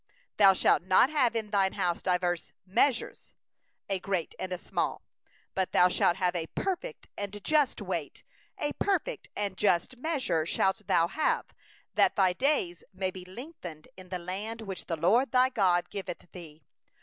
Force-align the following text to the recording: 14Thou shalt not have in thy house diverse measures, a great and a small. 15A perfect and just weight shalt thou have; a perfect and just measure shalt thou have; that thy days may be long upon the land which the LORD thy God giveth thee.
14Thou 0.39 0.59
shalt 0.59 0.81
not 0.81 1.11
have 1.11 1.35
in 1.35 1.51
thy 1.51 1.69
house 1.71 2.01
diverse 2.01 2.53
measures, 2.65 3.33
a 3.87 3.99
great 3.99 4.33
and 4.39 4.51
a 4.51 4.57
small. 4.57 5.03
15A 5.55 6.47
perfect 6.55 7.07
and 7.15 7.43
just 7.43 7.83
weight 7.83 8.23
shalt 8.25 8.25
thou 8.57 8.57
have; 8.57 8.69
a 8.71 8.73
perfect 8.83 9.29
and 9.35 9.55
just 9.59 9.97
measure 9.97 10.43
shalt 10.47 10.81
thou 10.87 11.07
have; 11.07 11.45
that 11.93 12.15
thy 12.15 12.33
days 12.33 12.83
may 12.91 13.11
be 13.11 13.23
long 13.25 13.53
upon 13.63 13.83
the 14.09 14.17
land 14.17 14.61
which 14.61 14.87
the 14.87 14.97
LORD 14.97 15.31
thy 15.31 15.49
God 15.49 15.87
giveth 15.91 16.31
thee. 16.31 16.63